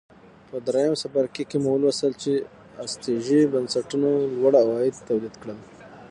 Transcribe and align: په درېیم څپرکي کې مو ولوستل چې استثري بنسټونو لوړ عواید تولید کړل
په 0.49 0.57
درېیم 0.67 0.93
څپرکي 1.01 1.43
کې 1.49 1.57
مو 1.63 1.69
ولوستل 1.73 2.13
چې 2.21 2.31
استثري 2.83 3.41
بنسټونو 3.53 4.09
لوړ 4.37 4.53
عواید 4.63 4.95
تولید 5.09 5.33
کړل 5.41 5.59